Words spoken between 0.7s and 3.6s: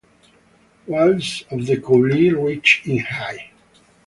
Walls of the coulee reach in height.